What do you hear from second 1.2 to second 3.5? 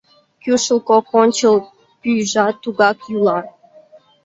ончыл пӱйжат тугак йӱла.